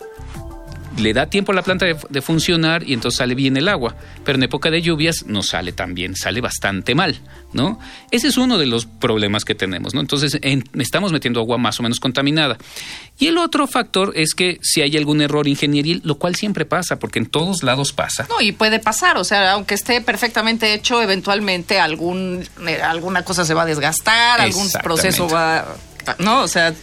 le 0.99 1.13
da 1.13 1.27
tiempo 1.27 1.53
a 1.53 1.55
la 1.55 1.63
planta 1.63 1.85
de, 1.87 1.97
de 2.09 2.23
funcionar 2.23 2.83
y 2.89 2.93
entonces 2.95 3.19
sale 3.19 3.35
bien 3.35 3.57
el 3.57 3.69
agua. 3.69 3.95
Pero 4.25 4.37
en 4.37 4.45
época 4.45 4.71
de 4.71 4.83
lluvias 4.83 5.25
no 5.27 5.43
sale 5.43 5.73
tan 5.73 5.95
bien, 5.95 6.17
sale 6.17 6.41
bastante 6.41 6.95
mal, 6.95 7.21
¿no? 7.53 7.79
Ese 8.11 8.29
es 8.29 8.37
uno 8.37 8.59
de 8.59 8.67
los 8.67 8.87
problemas 8.87 9.45
que 9.45 9.55
tenemos, 9.55 9.95
¿no? 9.95 10.01
Entonces 10.01 10.39
en- 10.43 10.65
estamos 10.79 11.13
metiendo 11.13 11.41
agua 11.41 11.59
más 11.59 11.79
o 11.81 11.83
menos 11.83 12.01
contaminada. 12.01 12.57
Y 13.19 13.29
el 13.29 13.39
otro 13.39 13.67
factor 13.67 14.13
es 14.17 14.35
que 14.35 14.59
si 14.63 14.83
hay 14.83 14.97
algún 14.97 15.21
error 15.23 15.49
ingenieril, 15.49 16.01
lo 16.05 16.17
cual 16.17 16.35
siempre 16.37 16.65
pasa, 16.67 16.99
porque 16.99 17.19
en 17.19 17.27
todos 17.27 17.63
lados 17.63 17.93
pasa. 17.93 18.27
No, 18.29 18.41
y 18.41 18.53
puede 18.53 18.79
pasar, 18.79 19.17
o 19.17 19.25
sea, 19.25 19.53
aunque 19.53 19.75
esté 19.75 20.01
perfectamente 20.01 20.75
hecho, 20.75 21.01
eventualmente 21.03 21.79
algún, 21.79 22.47
eh, 22.67 22.81
alguna 22.83 23.23
cosa 23.23 23.45
se 23.45 23.55
va 23.55 23.63
a 23.63 23.67
desgastar, 23.67 24.41
algún 24.41 24.69
proceso 24.83 25.29
va, 25.29 25.77
¿no? 26.19 26.43
O 26.43 26.49
sea, 26.49 26.75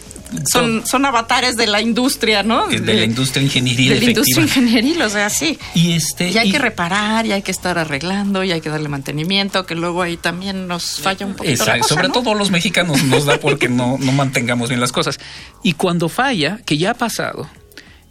son, 0.50 0.86
son 0.86 1.04
avatares 1.04 1.56
de 1.56 1.66
la 1.66 1.80
industria, 1.80 2.42
¿no? 2.42 2.66
De, 2.68 2.78
la 2.80 3.04
industria 3.04 3.42
ingenieril 3.42 3.88
de 3.88 3.94
la 3.94 4.00
efectiva. 4.02 4.26
industria 4.26 4.42
ingenieril, 4.44 5.02
o 5.02 5.08
sea, 5.10 5.30
sí. 5.30 5.58
Y 5.74 5.92
este 5.92 6.30
Y 6.30 6.38
hay 6.38 6.48
y- 6.48 6.52
que 6.52 6.58
reparar, 6.58 7.26
y 7.26 7.32
hay 7.32 7.42
que 7.42 7.50
estar 7.50 7.78
arreglando, 7.78 8.42
y 8.44 8.52
hay 8.52 8.60
que 8.60 8.68
darle 8.70 8.88
mantenimiento, 8.88 9.66
que 9.66 9.74
luego 9.74 10.02
ahí 10.02 10.16
también 10.16 10.66
nos 10.68 11.00
falla 11.00 11.26
un 11.26 11.34
poquito 11.34 11.64
la 11.64 11.78
cosa, 11.78 11.94
sobre 11.94 12.08
¿no? 12.08 12.14
todo 12.14 12.34
los 12.34 12.50
mexicanos 12.50 13.02
nos 13.04 13.24
da 13.24 13.38
porque 13.38 13.68
no, 13.68 13.96
no 13.98 14.12
mantengamos 14.12 14.68
bien 14.68 14.80
las 14.80 14.92
cosas. 14.92 15.18
Y 15.62 15.74
cuando 15.74 16.08
falla, 16.08 16.58
que 16.64 16.76
ya 16.78 16.90
ha 16.92 16.94
pasado, 16.94 17.48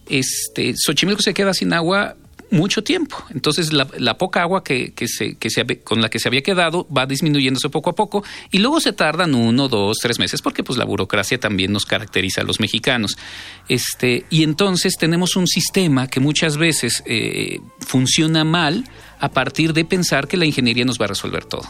este, 0.09 0.73
Xochimilco 0.75 1.21
se 1.21 1.33
queda 1.33 1.53
sin 1.53 1.73
agua 1.73 2.15
mucho 2.53 2.83
tiempo. 2.83 3.17
Entonces 3.31 3.74
la, 3.74 4.17
poca 4.17 4.41
agua 4.41 4.63
que, 4.63 4.93
que, 4.93 5.07
se, 5.07 5.36
que 5.36 5.50
se, 5.50 5.65
con 5.83 6.01
la 6.01 6.10
que 6.10 6.19
se 6.19 6.27
había 6.27 6.41
quedado 6.41 6.88
va 6.95 7.05
disminuyéndose 7.05 7.69
poco 7.69 7.89
a 7.89 7.95
poco 7.95 8.24
y 8.51 8.60
luego 8.60 8.79
se 8.79 8.93
tardan 8.93 9.36
uno, 9.36 9.67
dos, 9.67 9.98
tres 10.01 10.19
meses 10.19 10.41
porque 10.41 10.63
pues 10.63 10.77
la 10.77 10.86
burocracia 10.86 11.39
también 11.39 11.74
nos 11.74 11.86
caracteriza 11.86 12.41
a 12.41 12.43
los 12.43 12.60
mexicanos. 12.60 13.17
Este, 13.67 14.25
y 14.29 14.43
entonces 14.43 14.95
tenemos 14.98 15.36
un 15.36 15.48
sistema 15.48 16.07
que 16.07 16.19
muchas 16.19 16.57
veces 16.57 17.03
eh, 17.05 17.60
funciona 17.79 18.43
mal 18.43 18.86
a 19.19 19.29
partir 19.29 19.74
de 19.74 19.86
pensar 19.86 20.27
que 20.27 20.38
la 20.38 20.45
ingeniería 20.45 20.86
nos 20.86 21.00
va 21.00 21.05
a 21.05 21.10
resolver 21.10 21.45
todo. 21.45 21.63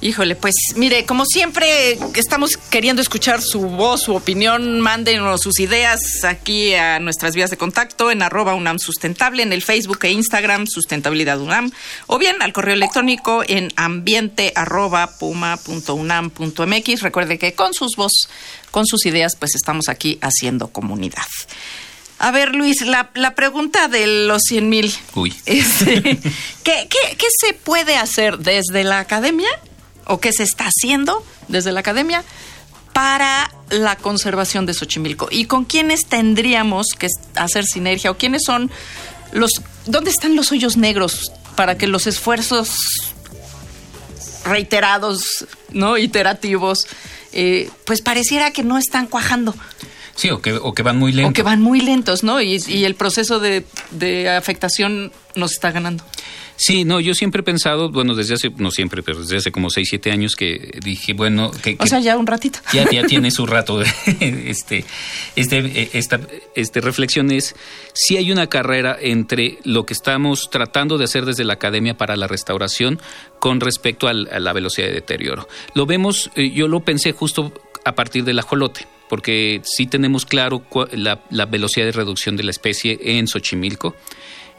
Híjole, 0.00 0.36
pues 0.36 0.54
mire, 0.76 1.04
como 1.06 1.24
siempre 1.26 1.98
estamos 2.14 2.56
queriendo 2.56 3.02
escuchar 3.02 3.42
su 3.42 3.62
voz, 3.62 4.02
su 4.04 4.14
opinión, 4.14 4.80
mándenos 4.80 5.40
sus 5.40 5.58
ideas 5.58 6.22
aquí 6.22 6.72
a 6.74 7.00
nuestras 7.00 7.34
vías 7.34 7.50
de 7.50 7.56
contacto 7.56 8.12
en 8.12 8.22
arroba 8.22 8.54
UNAM 8.54 8.78
Sustentable, 8.78 9.42
en 9.42 9.52
el 9.52 9.60
Facebook 9.60 9.98
e 10.04 10.12
Instagram 10.12 10.68
Sustentabilidad 10.68 11.40
UNAM, 11.40 11.72
o 12.06 12.16
bien 12.16 12.40
al 12.42 12.52
correo 12.52 12.74
electrónico 12.74 13.42
en 13.44 13.72
ambiente 13.74 14.52
arroba 14.54 15.18
puma 15.18 15.56
punto 15.56 15.94
unam 15.94 16.30
punto 16.30 16.64
mx. 16.64 17.02
Recuerde 17.02 17.36
que 17.36 17.54
con 17.54 17.74
sus 17.74 17.96
voz, 17.96 18.28
con 18.70 18.86
sus 18.86 19.04
ideas, 19.04 19.34
pues 19.34 19.56
estamos 19.56 19.88
aquí 19.88 20.20
haciendo 20.20 20.68
comunidad. 20.68 21.26
A 22.20 22.30
ver, 22.30 22.54
Luis, 22.54 22.82
la, 22.82 23.10
la 23.14 23.34
pregunta 23.34 23.88
de 23.88 24.26
los 24.26 24.42
100 24.42 24.68
mil. 24.68 24.94
Uy. 25.16 25.34
Este, 25.44 26.02
¿qué, 26.62 26.88
qué, 26.88 27.16
¿Qué 27.16 27.26
se 27.40 27.52
puede 27.52 27.96
hacer 27.96 28.38
desde 28.38 28.84
la 28.84 29.00
academia 29.00 29.48
o 30.08 30.18
qué 30.18 30.32
se 30.32 30.42
está 30.42 30.64
haciendo 30.64 31.24
desde 31.46 31.70
la 31.70 31.80
academia 31.80 32.24
para 32.92 33.50
la 33.70 33.94
conservación 33.96 34.66
de 34.66 34.74
Xochimilco? 34.74 35.28
¿Y 35.30 35.44
con 35.44 35.64
quiénes 35.64 36.06
tendríamos 36.06 36.88
que 36.98 37.06
hacer 37.36 37.64
sinergia 37.64 38.10
o 38.10 38.16
quiénes 38.16 38.42
son 38.44 38.70
los... 39.30 39.62
¿Dónde 39.86 40.10
están 40.10 40.34
los 40.34 40.50
hoyos 40.50 40.76
negros 40.76 41.32
para 41.54 41.78
que 41.78 41.86
los 41.86 42.06
esfuerzos 42.06 42.76
reiterados, 44.44 45.46
¿no? 45.70 45.96
Iterativos, 45.98 46.86
eh, 47.32 47.70
pues 47.84 48.00
pareciera 48.02 48.50
que 48.50 48.64
no 48.64 48.78
están 48.78 49.06
cuajando. 49.06 49.54
Sí, 50.18 50.30
o 50.30 50.42
que, 50.42 50.52
o 50.54 50.74
que 50.74 50.82
van 50.82 50.98
muy 50.98 51.12
lentos. 51.12 51.30
O 51.30 51.32
que 51.32 51.44
van 51.44 51.62
muy 51.62 51.80
lentos, 51.80 52.24
¿no? 52.24 52.42
Y, 52.42 52.60
y 52.66 52.84
el 52.84 52.96
proceso 52.96 53.38
de, 53.38 53.64
de, 53.92 54.28
afectación 54.28 55.12
nos 55.36 55.52
está 55.52 55.70
ganando. 55.70 56.02
Sí, 56.56 56.84
no, 56.84 56.98
yo 56.98 57.14
siempre 57.14 57.42
he 57.42 57.44
pensado, 57.44 57.88
bueno, 57.92 58.16
desde 58.16 58.34
hace, 58.34 58.50
no 58.56 58.72
siempre, 58.72 59.04
pero 59.04 59.20
desde 59.20 59.36
hace 59.36 59.52
como 59.52 59.70
6, 59.70 59.86
7 59.88 60.10
años 60.10 60.34
que 60.34 60.76
dije, 60.82 61.12
bueno... 61.12 61.52
Que, 61.62 61.76
o 61.78 61.86
sea, 61.86 62.00
ya 62.00 62.16
un 62.16 62.26
ratito. 62.26 62.58
Ya, 62.72 62.90
ya 62.90 63.04
tiene 63.06 63.30
su 63.30 63.46
rato. 63.46 63.80
este, 64.20 64.84
este, 65.36 65.96
esta 65.96 66.18
este 66.56 66.80
reflexión 66.80 67.30
es, 67.30 67.54
si 67.92 68.16
hay 68.16 68.32
una 68.32 68.48
carrera 68.48 68.98
entre 69.00 69.58
lo 69.62 69.86
que 69.86 69.92
estamos 69.92 70.50
tratando 70.50 70.98
de 70.98 71.04
hacer 71.04 71.26
desde 71.26 71.44
la 71.44 71.52
academia 71.52 71.96
para 71.96 72.16
la 72.16 72.26
restauración 72.26 73.00
con 73.38 73.60
respecto 73.60 74.08
a 74.08 74.12
la 74.14 74.52
velocidad 74.52 74.88
de 74.88 74.94
deterioro. 74.94 75.46
Lo 75.74 75.86
vemos, 75.86 76.32
yo 76.34 76.66
lo 76.66 76.80
pensé 76.80 77.12
justo 77.12 77.52
a 77.84 77.94
partir 77.94 78.24
del 78.24 78.40
ajolote 78.40 78.97
porque 79.08 79.60
sí 79.64 79.86
tenemos 79.86 80.26
claro 80.26 80.62
la, 80.92 81.20
la, 81.30 81.46
velocidad 81.46 81.86
de 81.86 81.92
reducción 81.92 82.36
de 82.36 82.44
la 82.44 82.50
especie 82.50 82.98
en 83.02 83.26
Xochimilco. 83.26 83.94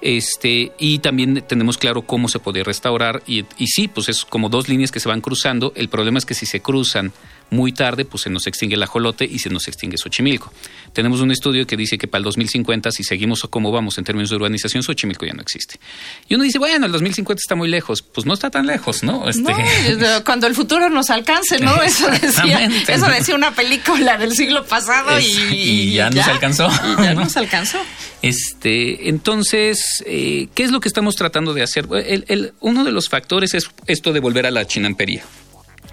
Este, 0.01 0.71
y 0.77 0.99
también 0.99 1.43
tenemos 1.47 1.77
claro 1.77 2.03
cómo 2.03 2.29
se 2.29 2.39
puede 2.39 2.63
restaurar. 2.63 3.21
Y 3.27 3.45
sí, 3.67 3.87
pues 3.87 4.09
es 4.09 4.25
como 4.25 4.49
dos 4.49 4.69
líneas 4.69 4.91
que 4.91 4.99
se 4.99 5.09
van 5.09 5.21
cruzando. 5.21 5.73
El 5.75 5.89
problema 5.89 6.17
es 6.17 6.25
que 6.25 6.33
si 6.33 6.45
se 6.45 6.61
cruzan 6.61 7.11
muy 7.51 7.71
tarde, 7.71 8.05
pues 8.05 8.23
se 8.23 8.29
nos 8.29 8.47
extingue 8.47 8.75
el 8.75 8.83
ajolote 8.83 9.25
y 9.25 9.39
se 9.39 9.49
nos 9.49 9.67
extingue 9.67 9.97
Xochimilco. 9.97 10.51
Tenemos 10.93 11.21
un 11.21 11.31
estudio 11.31 11.65
que 11.65 11.77
dice 11.77 11.97
que 11.97 12.07
para 12.07 12.19
el 12.19 12.23
2050, 12.25 12.91
si 12.91 13.03
seguimos 13.03 13.41
como 13.49 13.71
vamos 13.71 13.97
en 13.97 14.03
términos 14.03 14.29
de 14.29 14.35
urbanización, 14.35 14.83
Xochimilco 14.83 15.25
ya 15.25 15.33
no 15.33 15.41
existe. 15.41 15.79
Y 16.27 16.35
uno 16.35 16.43
dice, 16.43 16.59
bueno, 16.59 16.85
el 16.85 16.91
2050 16.91 17.39
está 17.39 17.55
muy 17.55 17.69
lejos. 17.69 18.01
Pues 18.01 18.25
no 18.25 18.33
está 18.33 18.49
tan 18.49 18.65
lejos, 18.65 19.03
¿no? 19.03 19.27
Este... 19.27 19.41
no 19.41 20.23
cuando 20.25 20.47
el 20.47 20.55
futuro 20.55 20.89
nos 20.89 21.09
alcance, 21.09 21.59
¿no? 21.59 21.81
Eso 21.89 22.07
decía, 22.09 22.69
eso 22.87 23.07
decía 23.07 23.35
una 23.35 23.51
película 23.53 24.17
del 24.17 24.33
siglo 24.35 24.65
pasado 24.65 25.19
y, 25.19 25.25
y, 25.51 25.93
ya, 25.93 26.09
ya, 26.09 26.21
nos 26.21 26.27
alcanzó. 26.27 26.69
Y 26.99 27.03
ya 27.03 27.13
nos 27.13 27.37
alcanzó. 27.37 27.79
Este, 28.21 29.09
entonces, 29.09 30.03
eh, 30.05 30.47
¿qué 30.53 30.63
es 30.63 30.71
lo 30.71 30.79
que 30.79 30.87
estamos 30.87 31.15
tratando 31.15 31.53
de 31.53 31.63
hacer? 31.63 31.87
El, 32.05 32.25
el, 32.27 32.53
uno 32.59 32.83
de 32.83 32.91
los 32.91 33.09
factores 33.09 33.53
es 33.53 33.69
esto 33.87 34.13
de 34.13 34.19
volver 34.19 34.45
a 34.45 34.51
la 34.51 34.65
chinampería 34.65 35.23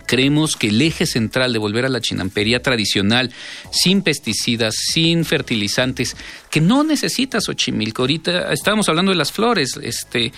creemos 0.07 0.57
que 0.57 0.69
el 0.69 0.81
eje 0.81 1.07
central 1.07 1.53
de 1.53 1.59
volver 1.59 1.85
a 1.85 1.89
la 1.89 2.01
chinampería 2.01 2.63
tradicional, 2.63 3.33
sin 3.71 4.03
pesticidas, 4.03 4.75
sin 4.77 5.25
fertilizantes, 5.25 6.17
que 6.51 6.61
no 6.61 6.85
necesita 6.85 7.41
Xochimilco. 7.41 8.03
Ahorita 8.03 8.53
estábamos 8.53 8.89
hablando 8.89 9.11
de 9.11 9.19
las 9.19 9.33
flores, 9.33 9.79
este. 9.83 10.33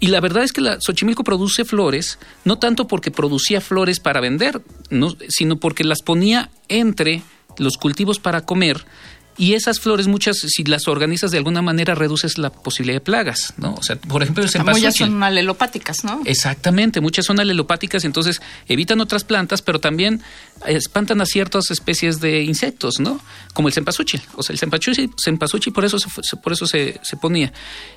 Y 0.00 0.08
la 0.08 0.20
verdad 0.20 0.44
es 0.44 0.52
que 0.52 0.60
la 0.60 0.80
Xochimilco 0.80 1.24
produce 1.24 1.64
flores, 1.64 2.18
no 2.44 2.58
tanto 2.58 2.86
porque 2.86 3.10
producía 3.10 3.60
flores 3.60 3.98
para 3.98 4.20
vender, 4.20 4.60
no, 4.90 5.16
sino 5.28 5.56
porque 5.56 5.84
las 5.84 6.02
ponía 6.02 6.50
entre 6.68 7.22
los 7.58 7.76
cultivos 7.76 8.20
para 8.20 8.42
comer 8.42 8.84
y 9.38 9.54
esas 9.54 9.80
flores 9.80 10.08
muchas 10.08 10.36
si 10.38 10.64
las 10.64 10.88
organizas 10.88 11.30
de 11.30 11.38
alguna 11.38 11.62
manera 11.62 11.94
reduces 11.94 12.38
la 12.38 12.50
posibilidad 12.50 12.96
de 12.96 13.00
plagas, 13.00 13.54
¿no? 13.56 13.74
O 13.74 13.82
sea, 13.82 13.96
por 13.96 14.22
ejemplo, 14.22 14.42
el 14.42 14.50
cempasúchil. 14.50 14.88
Muchas 14.88 14.96
son 14.96 15.22
alelopáticas, 15.22 16.04
¿no? 16.04 16.20
Exactamente, 16.24 17.00
muchas 17.00 17.24
son 17.24 17.38
alelopáticas, 17.38 18.04
entonces 18.04 18.40
evitan 18.66 19.00
otras 19.00 19.24
plantas, 19.24 19.62
pero 19.62 19.80
también 19.80 20.22
espantan 20.66 21.20
a 21.20 21.26
ciertas 21.26 21.70
especies 21.70 22.20
de 22.20 22.42
insectos, 22.42 22.98
¿no? 22.98 23.20
Como 23.54 23.68
el 23.68 23.74
cempasúchil, 23.74 24.20
o 24.34 24.42
sea, 24.42 24.52
el 24.52 24.58
cempasúchil, 24.58 25.10
cempasúchil 25.22 25.72
por 25.72 25.84
eso 25.84 25.98
se, 25.98 26.36
por 26.36 26.52
eso 26.52 26.66
se, 26.66 26.98
se 27.02 27.16
ponía. 27.16 27.52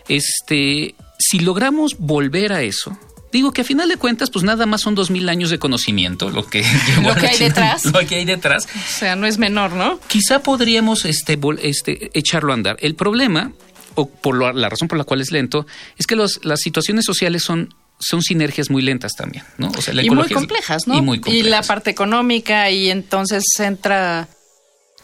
Este, 0.07 0.95
si 1.17 1.39
logramos 1.39 1.97
volver 1.97 2.53
a 2.53 2.61
eso, 2.61 2.97
Digo 3.31 3.53
que 3.53 3.61
a 3.61 3.63
final 3.63 3.87
de 3.87 3.97
cuentas, 3.97 4.29
pues 4.29 4.43
nada 4.43 4.65
más 4.65 4.81
son 4.81 4.95
dos 4.95 5.09
mil 5.09 5.29
años 5.29 5.49
de 5.49 5.59
conocimiento, 5.59 6.29
lo 6.29 6.45
que, 6.45 6.65
lo 7.03 7.15
que 7.15 7.27
hay 7.27 7.37
detrás. 7.37 7.85
Lo 7.85 8.05
que 8.05 8.15
hay 8.15 8.25
detrás. 8.25 8.67
O 8.75 8.99
sea, 8.99 9.15
no 9.15 9.25
es 9.25 9.37
menor, 9.37 9.73
¿no? 9.73 9.99
Quizá 10.07 10.43
podríamos 10.43 11.05
este, 11.05 11.39
este, 11.61 12.11
echarlo 12.13 12.51
a 12.51 12.55
andar. 12.55 12.77
El 12.79 12.95
problema, 12.95 13.51
o 13.95 14.09
por 14.09 14.35
lo, 14.35 14.51
la 14.51 14.69
razón 14.69 14.87
por 14.87 14.97
la 14.97 15.03
cual 15.03 15.21
es 15.21 15.31
lento, 15.31 15.65
es 15.97 16.07
que 16.07 16.15
los, 16.15 16.43
las 16.43 16.59
situaciones 16.59 17.05
sociales 17.05 17.43
son 17.43 17.73
son 18.03 18.23
sinergias 18.23 18.71
muy 18.71 18.81
lentas 18.81 19.13
también, 19.15 19.45
¿no? 19.59 19.69
O 19.77 19.79
sea, 19.81 19.93
la 19.93 20.01
y 20.01 20.09
muy 20.09 20.27
complejas, 20.27 20.87
¿no? 20.87 20.97
Y 20.97 21.01
muy 21.01 21.19
complejas. 21.19 21.47
Y 21.47 21.49
la 21.49 21.61
parte 21.61 21.91
económica 21.91 22.71
y 22.71 22.89
entonces 22.89 23.43
entra 23.59 24.27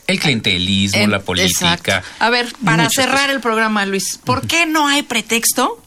el 0.08 0.20
clientelismo, 0.20 1.00
en, 1.00 1.12
la 1.12 1.20
política. 1.20 1.74
Exacto. 1.74 2.08
A 2.20 2.30
ver, 2.30 2.48
para 2.64 2.90
cerrar 2.90 3.16
cosas. 3.16 3.36
el 3.36 3.42
programa, 3.42 3.86
Luis, 3.86 4.20
¿por 4.24 4.40
uh 4.40 4.42
-huh. 4.42 4.48
qué 4.48 4.66
no 4.66 4.88
hay 4.88 5.04
pretexto 5.04 5.80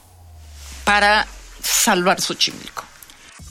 para 0.85 1.27
salvar 1.62 2.21
Xochimilco. 2.21 2.85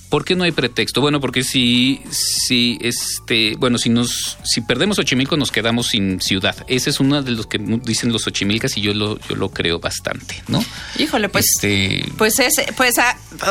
¿Por 0.09 0.25
qué 0.25 0.35
no 0.35 0.43
hay 0.43 0.51
pretexto? 0.51 1.01
Bueno, 1.01 1.21
porque 1.21 1.43
si, 1.43 2.01
si 2.09 2.79
este, 2.81 3.55
bueno, 3.57 3.77
si 3.77 3.89
nos, 3.89 4.39
si 4.43 4.61
perdemos 4.61 4.97
Xochimilco 4.97 5.37
nos 5.37 5.51
quedamos 5.51 5.87
sin 5.87 6.19
ciudad. 6.19 6.65
Ese 6.67 6.89
es 6.89 6.99
uno 6.99 7.21
de 7.21 7.31
los 7.31 7.45
que 7.45 7.59
dicen 7.59 8.11
los 8.11 8.23
Xochimilcas 8.23 8.75
y 8.77 8.81
yo 8.81 8.95
lo, 8.95 9.19
yo 9.19 9.35
lo 9.35 9.49
creo 9.49 9.79
bastante, 9.79 10.41
¿no? 10.47 10.65
Híjole, 10.97 11.29
pues, 11.29 11.45
este... 11.53 12.11
pues 12.17 12.39
ese, 12.39 12.73
pues, 12.75 12.95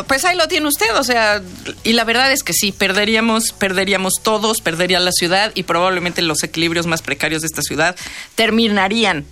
pues 0.09 0.25
ahí 0.25 0.37
lo 0.37 0.49
tiene 0.49 0.67
usted, 0.67 0.97
o 0.97 1.05
sea, 1.05 1.41
y 1.85 1.93
la 1.93 2.03
verdad 2.03 2.33
es 2.33 2.43
que 2.43 2.53
sí, 2.53 2.73
perderíamos, 2.73 3.53
perderíamos 3.53 4.15
todos, 4.21 4.61
perdería 4.61 4.99
la 4.99 5.13
ciudad 5.13 5.53
y 5.55 5.63
probablemente 5.63 6.23
los 6.23 6.43
equilibrios 6.43 6.87
más 6.87 7.03
precarios 7.03 7.43
de 7.43 7.47
esta 7.47 7.63
ciudad 7.63 7.95
terminarían 8.35 9.27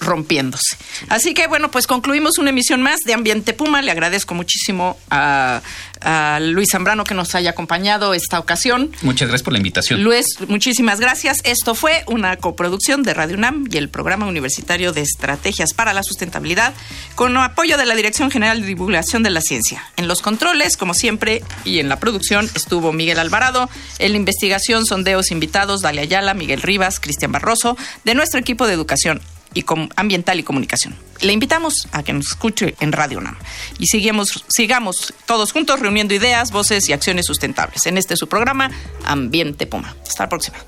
rompiéndose. 0.00 0.76
Así 1.08 1.34
que 1.34 1.46
bueno, 1.46 1.70
pues 1.70 1.86
concluimos 1.86 2.38
una 2.38 2.50
emisión 2.50 2.82
más 2.82 3.00
de 3.04 3.14
Ambiente 3.14 3.52
Puma. 3.52 3.82
Le 3.82 3.90
agradezco 3.90 4.34
muchísimo 4.34 4.98
a, 5.10 5.62
a, 6.00 6.38
Luis 6.40 6.68
Zambrano 6.72 7.04
que 7.04 7.14
nos 7.14 7.34
haya 7.34 7.50
acompañado 7.50 8.14
esta 8.14 8.38
ocasión. 8.38 8.90
Muchas 9.02 9.28
gracias 9.28 9.44
por 9.44 9.52
la 9.52 9.58
invitación. 9.58 10.02
Luis, 10.02 10.26
muchísimas 10.48 11.00
gracias. 11.00 11.38
Esto 11.44 11.74
fue 11.74 12.04
una 12.06 12.36
coproducción 12.36 13.02
de 13.02 13.14
Radio 13.14 13.36
UNAM 13.36 13.66
y 13.70 13.76
el 13.76 13.88
Programa 13.88 14.26
Universitario 14.26 14.92
de 14.92 15.02
Estrategias 15.02 15.72
para 15.74 15.92
la 15.92 16.02
Sustentabilidad 16.02 16.74
con 17.14 17.36
apoyo 17.36 17.76
de 17.76 17.86
la 17.86 17.94
Dirección 17.94 18.30
General 18.30 18.60
de 18.60 18.66
Divulgación 18.66 19.22
de 19.22 19.30
la 19.30 19.40
Ciencia. 19.40 19.84
En 19.96 20.08
los 20.08 20.22
controles, 20.22 20.76
como 20.76 20.94
siempre, 20.94 21.42
y 21.64 21.78
en 21.78 21.88
la 21.88 22.00
producción 22.00 22.48
estuvo 22.54 22.92
Miguel 22.92 23.18
Alvarado. 23.18 23.68
En 23.98 24.12
la 24.12 24.18
investigación, 24.18 24.86
sondeos 24.86 25.30
invitados, 25.30 25.82
Dalia 25.82 26.02
Ayala, 26.02 26.34
Miguel 26.34 26.62
Rivas, 26.62 27.00
Cristian 27.00 27.32
Barroso, 27.32 27.76
de 28.04 28.14
nuestro 28.14 28.40
equipo 28.40 28.66
de 28.66 28.74
educación 28.74 29.20
y 29.54 29.62
com 29.62 29.88
ambiental 29.96 30.38
y 30.38 30.42
comunicación. 30.42 30.94
Le 31.20 31.32
invitamos 31.32 31.88
a 31.92 32.02
que 32.02 32.12
nos 32.12 32.26
escuche 32.26 32.74
en 32.80 32.92
Radio 32.92 33.18
UNAM 33.18 33.36
y 33.78 33.86
sigamos, 33.86 34.44
sigamos 34.48 35.14
todos 35.26 35.52
juntos 35.52 35.80
reuniendo 35.80 36.14
ideas, 36.14 36.50
voces 36.50 36.88
y 36.88 36.92
acciones 36.92 37.26
sustentables. 37.26 37.86
En 37.86 37.96
este 37.96 38.16
su 38.16 38.28
programa, 38.28 38.70
Ambiente 39.04 39.66
Puma. 39.66 39.94
Hasta 40.06 40.24
la 40.24 40.28
próxima. 40.28 40.58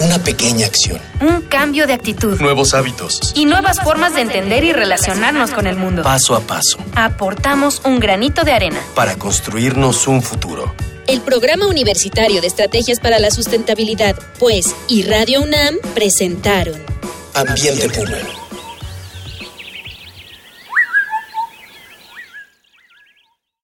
Una 0.00 0.22
pequeña 0.22 0.66
acción. 0.66 1.00
Un 1.20 1.42
cambio 1.42 1.88
de 1.88 1.92
actitud. 1.92 2.40
Nuevos 2.40 2.72
hábitos. 2.72 3.32
Y 3.34 3.46
nuevas 3.46 3.80
formas 3.82 4.14
de 4.14 4.20
entender 4.20 4.62
y 4.62 4.72
relacionarnos 4.72 5.50
con 5.50 5.66
el 5.66 5.74
mundo. 5.74 6.04
Paso 6.04 6.36
a 6.36 6.40
paso. 6.40 6.78
Aportamos 6.94 7.82
un 7.84 7.98
granito 7.98 8.44
de 8.44 8.52
arena. 8.52 8.78
Para 8.94 9.16
construirnos 9.16 10.06
un 10.06 10.22
futuro. 10.22 10.72
El 11.08 11.20
Programa 11.22 11.66
Universitario 11.66 12.40
de 12.40 12.46
Estrategias 12.46 13.00
para 13.00 13.18
la 13.18 13.30
Sustentabilidad, 13.30 14.14
pues, 14.38 14.76
y 14.88 15.02
Radio 15.02 15.42
UNAM 15.42 15.76
presentaron 15.94 16.80
Ambiente 17.40 17.88
Puma. 17.88 18.37